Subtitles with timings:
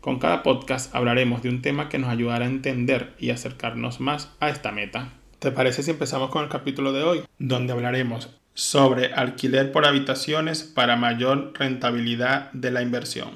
[0.00, 4.30] con cada podcast hablaremos de un tema que nos ayudará a entender y acercarnos más
[4.40, 5.12] a esta meta.
[5.38, 7.22] ¿Te parece si empezamos con el capítulo de hoy?
[7.38, 13.30] Donde hablaremos sobre alquiler por habitaciones para mayor rentabilidad de la inversión.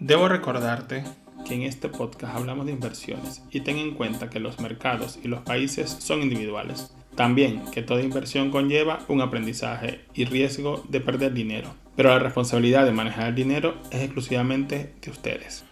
[0.00, 1.04] Debo recordarte
[1.46, 5.28] que en este podcast hablamos de inversiones y ten en cuenta que los mercados y
[5.28, 6.94] los países son individuales.
[7.14, 12.84] También que toda inversión conlleva un aprendizaje y riesgo de perder dinero pero la responsabilidad
[12.84, 15.64] de manejar el dinero es exclusivamente de ustedes.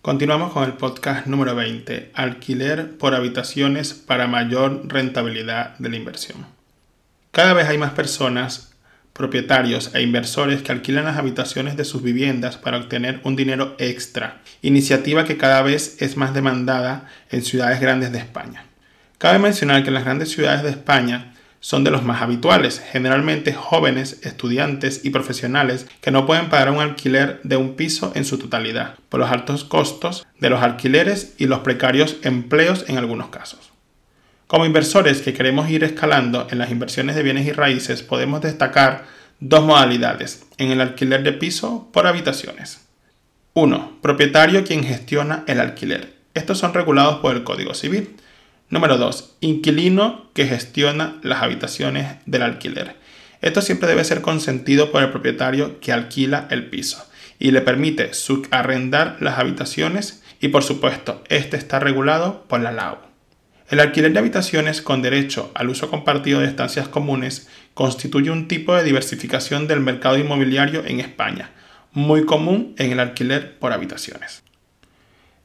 [0.00, 6.46] Continuamos con el podcast número 20, alquiler por habitaciones para mayor rentabilidad de la inversión.
[7.30, 8.74] Cada vez hay más personas,
[9.12, 14.42] propietarios e inversores que alquilan las habitaciones de sus viviendas para obtener un dinero extra,
[14.60, 18.66] iniciativa que cada vez es más demandada en ciudades grandes de España.
[19.18, 21.33] Cabe mencionar que en las grandes ciudades de España
[21.64, 26.82] son de los más habituales, generalmente jóvenes, estudiantes y profesionales que no pueden pagar un
[26.82, 31.46] alquiler de un piso en su totalidad, por los altos costos de los alquileres y
[31.46, 33.72] los precarios empleos en algunos casos.
[34.46, 39.06] Como inversores que queremos ir escalando en las inversiones de bienes y raíces, podemos destacar
[39.40, 42.86] dos modalidades en el alquiler de piso por habitaciones.
[43.54, 44.00] 1.
[44.02, 46.12] Propietario quien gestiona el alquiler.
[46.34, 48.16] Estos son regulados por el Código Civil.
[48.70, 49.36] Número 2.
[49.40, 52.96] Inquilino que gestiona las habitaciones del alquiler.
[53.42, 57.06] Esto siempre debe ser consentido por el propietario que alquila el piso
[57.38, 62.98] y le permite subarrendar las habitaciones y por supuesto este está regulado por la LAU.
[63.68, 68.74] El alquiler de habitaciones con derecho al uso compartido de estancias comunes constituye un tipo
[68.74, 71.50] de diversificación del mercado inmobiliario en España,
[71.92, 74.42] muy común en el alquiler por habitaciones.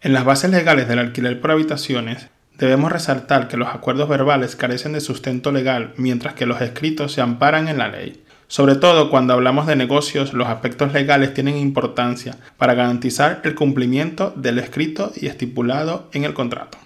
[0.02, 2.28] En las bases legales del alquiler por habitaciones
[2.60, 7.22] Debemos resaltar que los acuerdos verbales carecen de sustento legal, mientras que los escritos se
[7.22, 8.22] amparan en la ley.
[8.50, 14.34] Sobre todo cuando hablamos de negocios, los aspectos legales tienen importancia para garantizar el cumplimiento
[14.36, 16.78] del escrito y estipulado en el contrato.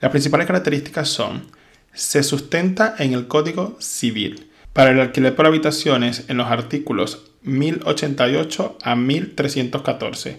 [0.00, 1.44] Las principales características son,
[1.92, 4.50] se sustenta en el Código Civil.
[4.72, 10.36] Para el alquiler por habitaciones en los artículos 1088 a 1314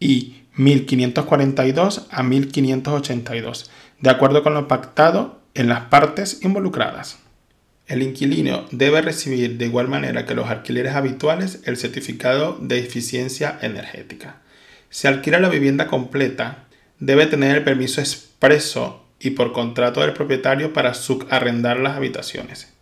[0.00, 3.70] y 1542 a 1582
[4.00, 7.18] de acuerdo con lo pactado en las partes involucradas.
[7.86, 13.58] El inquilino debe recibir de igual manera que los alquileres habituales el certificado de eficiencia
[13.62, 14.40] energética.
[14.90, 16.64] Si alquila la vivienda completa,
[16.98, 22.72] debe tener el permiso expreso y por contrato del propietario para subarrendar las habitaciones.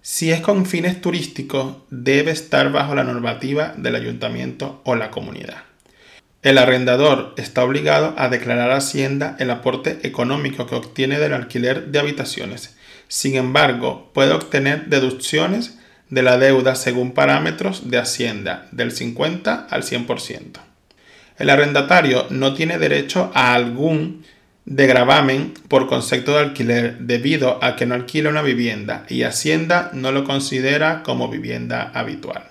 [0.00, 5.67] Si es con fines turísticos, debe estar bajo la normativa del ayuntamiento o la comunidad.
[6.40, 11.86] El arrendador está obligado a declarar a Hacienda el aporte económico que obtiene del alquiler
[11.86, 12.76] de habitaciones.
[13.08, 15.78] Sin embargo, puede obtener deducciones
[16.10, 20.60] de la deuda según parámetros de Hacienda del 50 al 100%.
[21.38, 24.24] El arrendatario no tiene derecho a algún
[24.64, 29.90] de gravamen por concepto de alquiler debido a que no alquila una vivienda y Hacienda
[29.92, 32.44] no lo considera como vivienda habitual.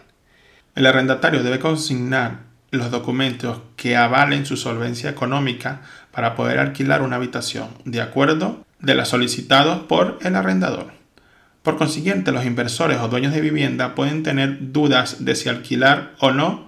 [0.76, 7.16] El arrendatario debe consignar los documentos que avalen su solvencia económica para poder alquilar una
[7.16, 10.92] habitación, de acuerdo de las solicitados por el arrendador.
[11.64, 16.32] Por consiguiente, los inversores o dueños de vivienda pueden tener dudas de si alquilar o
[16.32, 16.68] no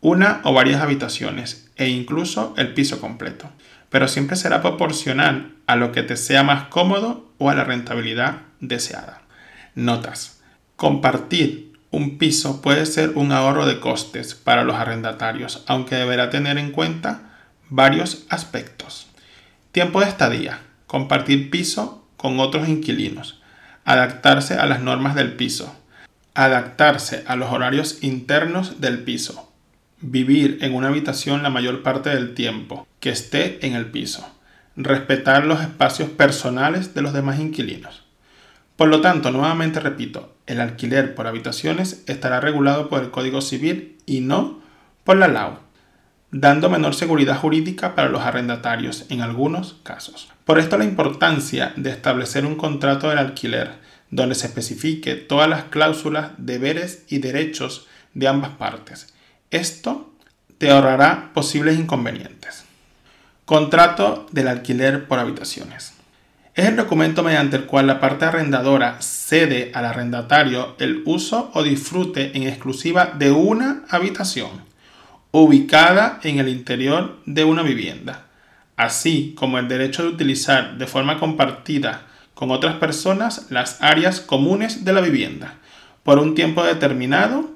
[0.00, 3.50] una o varias habitaciones e incluso el piso completo,
[3.88, 8.42] pero siempre será proporcional a lo que te sea más cómodo o a la rentabilidad
[8.60, 9.22] deseada.
[9.74, 10.42] Notas.
[10.76, 11.63] Compartir
[11.94, 16.72] un piso puede ser un ahorro de costes para los arrendatarios, aunque deberá tener en
[16.72, 17.22] cuenta
[17.70, 19.06] varios aspectos.
[19.70, 23.40] Tiempo de estadía, compartir piso con otros inquilinos,
[23.84, 25.74] adaptarse a las normas del piso,
[26.34, 29.52] adaptarse a los horarios internos del piso,
[30.00, 34.26] vivir en una habitación la mayor parte del tiempo que esté en el piso,
[34.76, 38.03] respetar los espacios personales de los demás inquilinos.
[38.76, 43.96] Por lo tanto, nuevamente repito, el alquiler por habitaciones estará regulado por el Código Civil
[44.04, 44.60] y no
[45.04, 45.58] por la LAU,
[46.32, 50.28] dando menor seguridad jurídica para los arrendatarios en algunos casos.
[50.44, 53.72] Por esto la importancia de establecer un contrato del alquiler
[54.10, 59.14] donde se especifique todas las cláusulas, deberes y derechos de ambas partes.
[59.50, 60.12] Esto
[60.58, 62.64] te ahorrará posibles inconvenientes.
[63.44, 65.93] Contrato del alquiler por habitaciones.
[66.54, 71.64] Es el documento mediante el cual la parte arrendadora cede al arrendatario el uso o
[71.64, 74.62] disfrute en exclusiva de una habitación
[75.32, 78.26] ubicada en el interior de una vivienda,
[78.76, 84.84] así como el derecho de utilizar de forma compartida con otras personas las áreas comunes
[84.84, 85.54] de la vivienda
[86.04, 87.50] por un tiempo determinado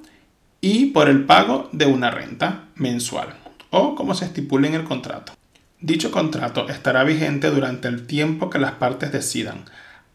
[0.61, 3.29] y por el pago de una renta mensual
[3.71, 5.38] o como se estipule en el contrato.
[5.81, 9.65] Dicho contrato estará vigente durante el tiempo que las partes decidan,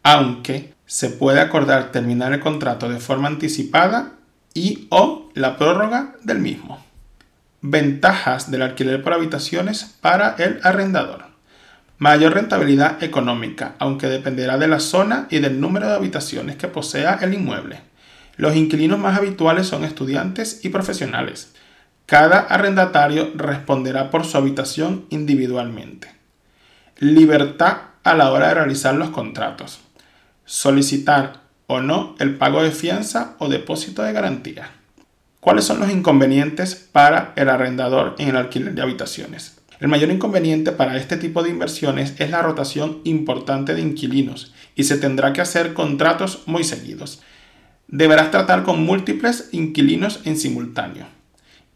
[0.02, 4.12] aunque se puede acordar terminar el contrato de forma anticipada
[4.52, 6.84] y o la prórroga del mismo.
[7.62, 11.24] Ventajas del alquiler por habitaciones para el arrendador.
[11.96, 17.18] Mayor rentabilidad económica, aunque dependerá de la zona y del número de habitaciones que posea
[17.22, 17.80] el inmueble.
[18.36, 21.53] Los inquilinos más habituales son estudiantes y profesionales.
[22.06, 26.08] Cada arrendatario responderá por su habitación individualmente.
[26.98, 29.80] Libertad a la hora de realizar los contratos.
[30.44, 34.70] Solicitar o no el pago de fianza o depósito de garantía.
[35.40, 39.58] ¿Cuáles son los inconvenientes para el arrendador en el alquiler de habitaciones?
[39.80, 44.84] El mayor inconveniente para este tipo de inversiones es la rotación importante de inquilinos y
[44.84, 47.22] se tendrá que hacer contratos muy seguidos.
[47.88, 51.06] Deberás tratar con múltiples inquilinos en simultáneo.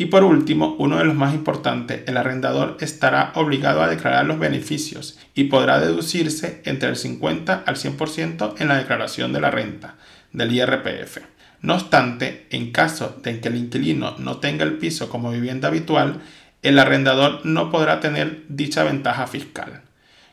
[0.01, 4.39] Y por último, uno de los más importantes, el arrendador estará obligado a declarar los
[4.39, 9.97] beneficios y podrá deducirse entre el 50 al 100% en la declaración de la renta
[10.33, 11.19] del IRPF.
[11.63, 16.21] No obstante, en caso de que el inquilino no tenga el piso como vivienda habitual,
[16.63, 19.83] el arrendador no podrá tener dicha ventaja fiscal.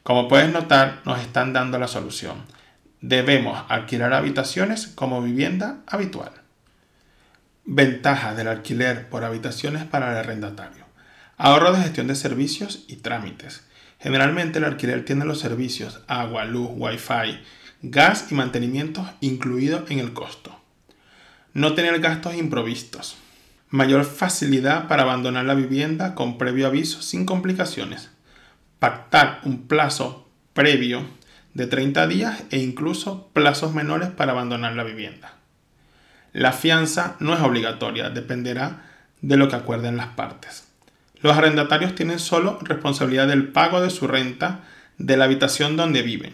[0.03, 2.35] Como puedes notar, nos están dando la solución.
[3.01, 6.44] Debemos alquilar habitaciones como vivienda habitual.
[7.67, 10.85] Ventajas del alquiler por habitaciones para el arrendatario.
[11.35, 13.65] Ahorro de gestión de servicios y trámites.
[13.99, 17.39] Generalmente el alquiler tiene los servicios agua, luz, wifi,
[17.81, 20.55] gas y mantenimiento incluidos en el costo.
[21.53, 23.17] No tener gastos improvistos.
[23.71, 28.11] Mayor facilidad para abandonar la vivienda con previo aviso sin complicaciones.
[28.77, 31.01] Pactar un plazo previo
[31.55, 35.34] de 30 días e incluso plazos menores para abandonar la vivienda.
[36.35, 38.81] La fianza no es obligatoria, dependerá
[39.21, 40.67] de lo que acuerden las partes.
[41.21, 44.59] Los arrendatarios tienen solo responsabilidad del pago de su renta
[44.97, 46.33] de la habitación donde viven.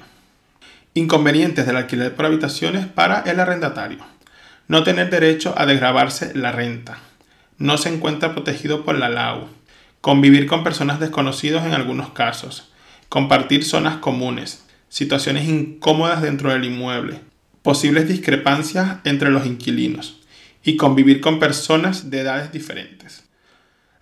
[0.96, 4.00] Inconvenientes del alquiler por habitaciones para el arrendatario.
[4.68, 6.98] No tener derecho a desgravarse la renta.
[7.60, 9.50] No se encuentra protegido por la LAU.
[10.02, 12.72] Convivir con personas desconocidas en algunos casos.
[13.08, 14.66] Compartir zonas comunes.
[14.90, 17.22] Situaciones incómodas dentro del inmueble
[17.62, 20.22] posibles discrepancias entre los inquilinos
[20.64, 23.24] y convivir con personas de edades diferentes.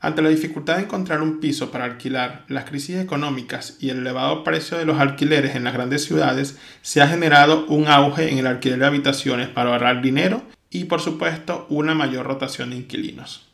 [0.01, 4.45] Ante la dificultad de encontrar un piso para alquilar, las crisis económicas y el elevado
[4.45, 8.47] precio de los alquileres en las grandes ciudades, se ha generado un auge en el
[8.47, 13.45] alquiler de habitaciones para ahorrar dinero y, por supuesto, una mayor rotación de inquilinos.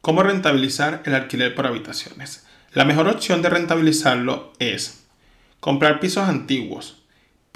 [0.00, 2.46] ¿Cómo rentabilizar el alquiler por habitaciones?
[2.72, 5.04] La mejor opción de rentabilizarlo es
[5.58, 6.97] comprar pisos antiguos,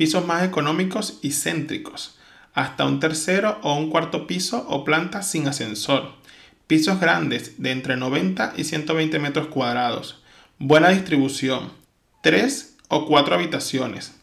[0.02, 2.18] pisos más económicos y céntricos,
[2.54, 6.14] hasta un tercero o un cuarto piso o planta sin ascensor,
[6.66, 10.20] pisos grandes de entre 90 y 120 metros cuadrados,
[10.58, 11.70] buena distribución,
[12.20, 14.16] tres o cuatro habitaciones,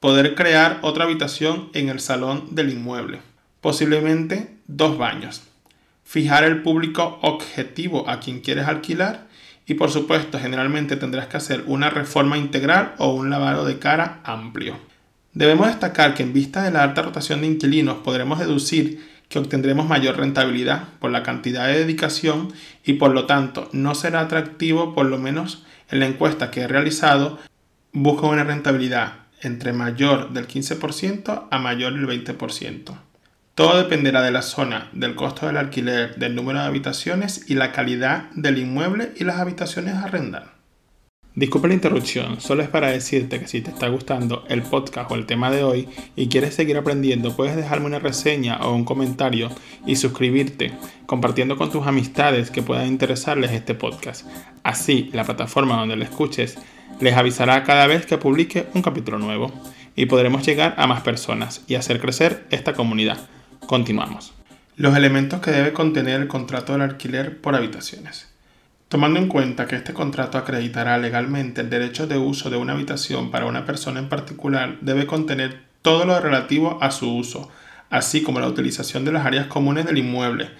[0.00, 3.20] poder crear otra habitación en el salón del inmueble,
[3.60, 5.44] posiblemente dos baños,
[6.02, 9.28] fijar el público objetivo a quien quieres alquilar
[9.64, 14.18] y por supuesto generalmente tendrás que hacer una reforma integral o un lavado de cara
[14.24, 14.89] amplio.
[15.32, 19.86] Debemos destacar que en vista de la alta rotación de inquilinos podremos deducir que obtendremos
[19.86, 22.52] mayor rentabilidad por la cantidad de dedicación
[22.84, 26.68] y por lo tanto no será atractivo, por lo menos en la encuesta que he
[26.68, 27.38] realizado,
[27.92, 32.96] busca una rentabilidad entre mayor del 15% a mayor del 20%.
[33.54, 37.70] Todo dependerá de la zona, del costo del alquiler, del número de habitaciones y la
[37.70, 40.59] calidad del inmueble y las habitaciones a arrendar.
[41.40, 45.14] Disculpa la interrupción, solo es para decirte que si te está gustando el podcast o
[45.14, 49.48] el tema de hoy y quieres seguir aprendiendo, puedes dejarme una reseña o un comentario
[49.86, 50.70] y suscribirte,
[51.06, 54.26] compartiendo con tus amistades que puedan interesarles este podcast.
[54.64, 56.58] Así, la plataforma donde lo escuches
[57.00, 59.50] les avisará cada vez que publique un capítulo nuevo
[59.96, 63.16] y podremos llegar a más personas y hacer crecer esta comunidad.
[63.64, 64.34] Continuamos.
[64.76, 68.30] Los elementos que debe contener el contrato del alquiler por habitaciones.
[68.90, 73.30] Tomando en cuenta que este contrato acreditará legalmente el derecho de uso de una habitación
[73.30, 77.48] para una persona en particular, debe contener todo lo relativo a su uso,
[77.88, 80.50] así como la utilización de las áreas comunes del inmueble.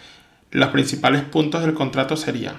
[0.52, 2.54] Los principales puntos del contrato serían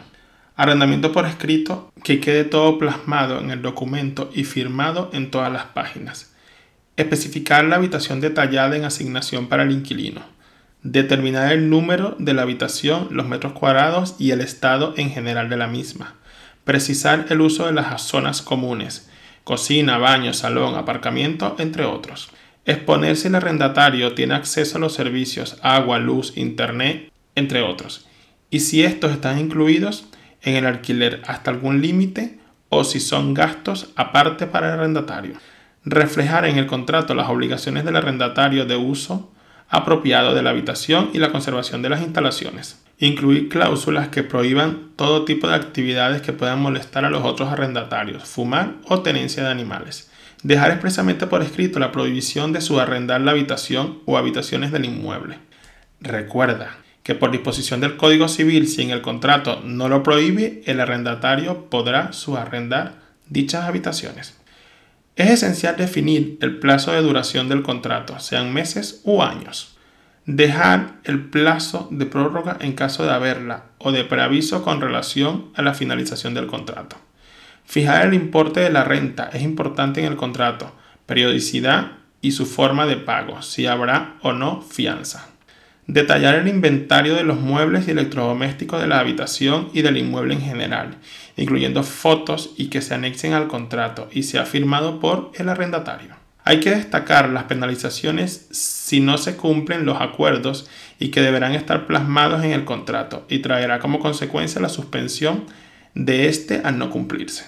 [0.57, 5.67] Arrendamiento por escrito, que quede todo plasmado en el documento y firmado en todas las
[5.67, 6.33] páginas.
[6.97, 10.21] Especificar la habitación detallada en asignación para el inquilino.
[10.83, 15.57] Determinar el número de la habitación, los metros cuadrados y el estado en general de
[15.57, 16.15] la misma.
[16.63, 19.09] Precisar el uso de las zonas comunes,
[19.43, 22.29] cocina, baño, salón, aparcamiento, entre otros.
[22.65, 28.07] Exponer si el arrendatario tiene acceso a los servicios agua, luz, internet, entre otros.
[28.49, 30.05] Y si estos están incluidos
[30.41, 35.35] en el alquiler hasta algún límite o si son gastos aparte para el arrendatario.
[35.85, 39.31] Reflejar en el contrato las obligaciones del arrendatario de uso
[39.71, 42.83] apropiado de la habitación y la conservación de las instalaciones.
[42.99, 48.25] Incluir cláusulas que prohíban todo tipo de actividades que puedan molestar a los otros arrendatarios,
[48.25, 50.11] fumar o tenencia de animales.
[50.43, 55.37] Dejar expresamente por escrito la prohibición de subarrendar la habitación o habitaciones del inmueble.
[56.01, 60.79] Recuerda que por disposición del Código Civil, si en el contrato no lo prohíbe, el
[60.81, 62.95] arrendatario podrá subarrendar
[63.29, 64.40] dichas habitaciones.
[65.15, 69.75] Es esencial definir el plazo de duración del contrato, sean meses u años.
[70.25, 75.63] Dejar el plazo de prórroga en caso de haberla o de preaviso con relación a
[75.63, 76.95] la finalización del contrato.
[77.65, 80.73] Fijar el importe de la renta es importante en el contrato,
[81.05, 85.27] periodicidad y su forma de pago, si habrá o no fianza.
[85.87, 90.41] Detallar el inventario de los muebles y electrodomésticos de la habitación y del inmueble en
[90.41, 90.97] general,
[91.37, 96.15] incluyendo fotos y que se anexen al contrato y sea firmado por el arrendatario.
[96.43, 101.85] Hay que destacar las penalizaciones si no se cumplen los acuerdos y que deberán estar
[101.85, 105.45] plasmados en el contrato y traerá como consecuencia la suspensión
[105.93, 107.45] de este al no cumplirse.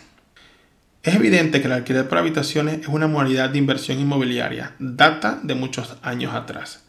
[1.01, 5.55] Es evidente que el alquiler por habitaciones es una modalidad de inversión inmobiliaria, data de
[5.55, 6.85] muchos años atrás.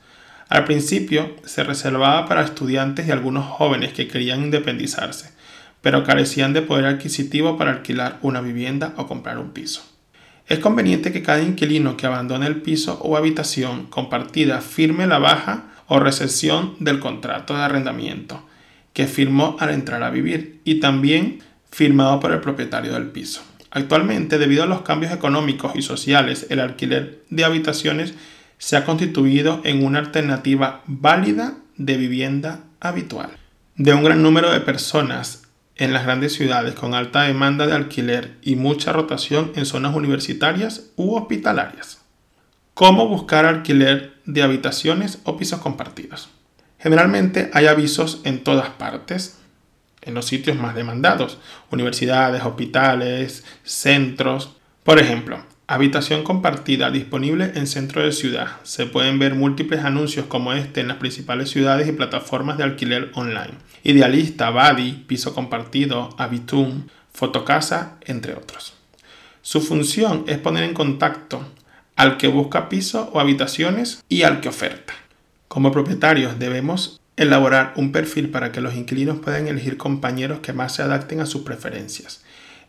[0.49, 5.33] Al principio se reservaba para estudiantes y algunos jóvenes que querían independizarse,
[5.85, 9.83] pero carecían de poder adquisitivo para alquilar una vivienda o comprar un piso.
[10.49, 15.65] Es conveniente que cada inquilino que abandone el piso o habitación compartida firme la baja
[15.87, 18.43] o recesión del contrato de arrendamiento
[18.95, 23.43] que firmó al entrar a vivir y también firmado por el propietario del piso.
[23.71, 28.15] Actualmente, debido a los cambios económicos y sociales, el alquiler de habitaciones
[28.57, 33.33] se ha constituido en una alternativa válida de vivienda habitual.
[33.77, 35.44] De un gran número de personas
[35.77, 40.91] en las grandes ciudades con alta demanda de alquiler y mucha rotación en zonas universitarias
[40.97, 42.03] u hospitalarias.
[42.75, 46.29] ¿Cómo buscar alquiler de habitaciones o pisos compartidos?
[46.79, 49.39] Generalmente hay avisos en todas partes,
[50.03, 51.39] en los sitios más demandados,
[51.71, 54.57] universidades, hospitales, centros.
[54.83, 58.49] Por ejemplo, habitación compartida disponible en centro de ciudad.
[58.63, 63.11] Se pueden ver múltiples anuncios como este en las principales ciudades y plataformas de alquiler
[63.15, 63.55] online.
[63.83, 68.75] Idealista, Badi, Piso Compartido, Habitum, Fotocasa, entre otros.
[69.43, 71.47] Su función es poner en contacto
[71.97, 74.95] al que busca piso o habitaciones y al que oferta.
[75.49, 80.75] Como propietarios debemos Elaborar un perfil para que los inquilinos puedan elegir compañeros que más
[80.75, 82.25] se adapten a sus preferencias.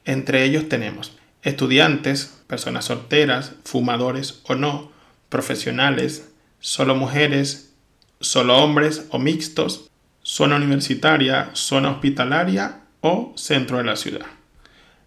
[0.06, 4.92] Entre ellos tenemos estudiantes, personas solteras, fumadores o no,
[5.30, 7.74] profesionales, solo mujeres,
[8.20, 9.90] solo hombres o mixtos,
[10.24, 14.26] zona universitaria, zona hospitalaria o centro de la ciudad.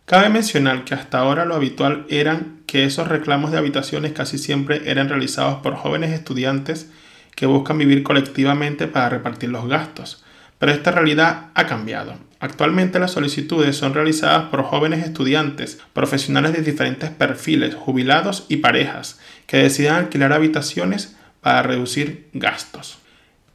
[0.05, 4.91] Cabe mencionar que hasta ahora lo habitual eran que esos reclamos de habitaciones casi siempre
[4.91, 6.89] eran realizados por jóvenes estudiantes
[7.35, 10.25] que buscan vivir colectivamente para repartir los gastos.
[10.59, 12.28] Pero esta realidad ha cambiado.
[12.41, 19.19] Actualmente las solicitudes son realizadas por jóvenes estudiantes, profesionales de diferentes perfiles, jubilados y parejas,
[19.47, 22.99] que deciden alquilar habitaciones para reducir gastos.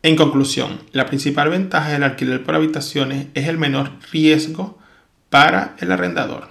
[0.01, 4.77] En conclusión, la principal ventaja del alquiler por habitaciones es el menor riesgo
[5.29, 6.49] para el arrendador.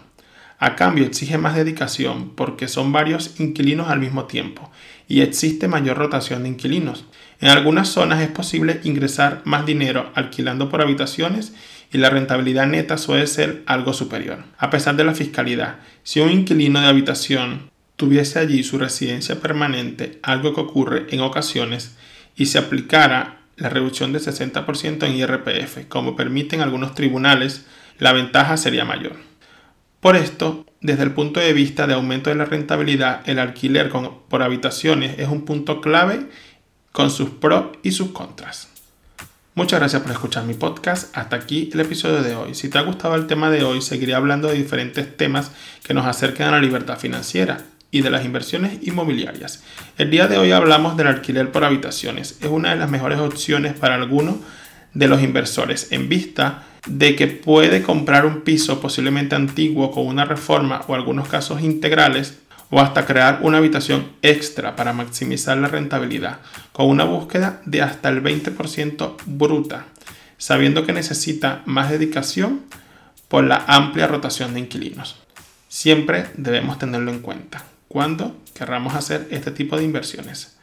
[0.59, 4.71] A cambio exige más dedicación porque son varios inquilinos al mismo tiempo
[5.09, 7.05] y existe mayor rotación de inquilinos.
[7.41, 11.53] En algunas zonas es posible ingresar más dinero alquilando por habitaciones
[11.93, 14.45] y la rentabilidad neta suele ser algo superior.
[14.59, 20.19] A pesar de la fiscalidad, si un inquilino de habitación tuviese allí su residencia permanente,
[20.23, 21.97] algo que ocurre en ocasiones,
[22.35, 27.67] y se aplicara la reducción del 60% en IRPF, como permiten algunos tribunales,
[27.99, 29.17] la ventaja sería mayor.
[30.01, 34.43] Por esto, desde el punto de vista de aumento de la rentabilidad, el alquiler por
[34.43, 36.27] habitaciones es un punto clave
[36.91, 38.72] con sus pros y sus contras.
[39.55, 41.15] Muchas gracias por escuchar mi podcast.
[41.15, 42.55] Hasta aquí el episodio de hoy.
[42.55, 45.51] Si te ha gustado el tema de hoy, seguiré hablando de diferentes temas
[45.83, 49.63] que nos acerquen a la libertad financiera y de las inversiones inmobiliarias.
[49.99, 52.39] El día de hoy hablamos del alquiler por habitaciones.
[52.41, 54.37] Es una de las mejores opciones para algunos
[54.95, 60.25] de los inversores en vista de que puede comprar un piso posiblemente antiguo con una
[60.25, 62.39] reforma o algunos casos integrales
[62.75, 66.38] o hasta crear una habitación extra para maximizar la rentabilidad
[66.73, 69.85] con una búsqueda de hasta el 20% bruta,
[70.38, 72.62] sabiendo que necesita más dedicación
[73.29, 75.17] por la amplia rotación de inquilinos.
[75.69, 80.57] Siempre debemos tenerlo en cuenta cuando querramos hacer este tipo de inversiones.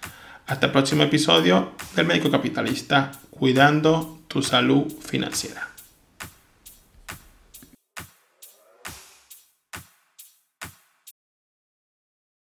[0.48, 5.68] Hasta el próximo episodio del Médico Capitalista, cuidando tu salud financiera.